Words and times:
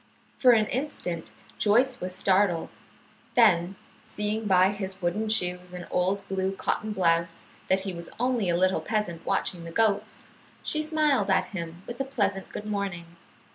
For 0.39 0.53
an 0.53 0.65
instant 0.65 1.29
Joyce 1.59 2.01
was 2.01 2.15
startled; 2.15 2.75
then 3.35 3.75
seeing 4.01 4.47
by 4.47 4.69
his 4.71 4.99
wooden 4.99 5.29
shoes 5.29 5.73
and 5.73 5.85
old 5.91 6.27
blue 6.27 6.55
cotton 6.55 6.91
blouse 6.91 7.45
that 7.67 7.81
he 7.81 7.93
was 7.93 8.09
only 8.19 8.49
a 8.49 8.57
little 8.57 8.81
peasant 8.81 9.23
watching 9.27 9.63
the 9.63 9.69
goats, 9.71 10.23
she 10.63 10.81
smiled 10.81 11.29
at 11.29 11.49
him 11.53 11.83
with 11.85 12.01
a 12.01 12.03
pleasant 12.03 12.49
good 12.49 12.65
morning. 12.65 13.15